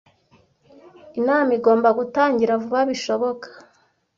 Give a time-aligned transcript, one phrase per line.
[1.19, 3.47] Inama igomba gutangira vuba bishoboka.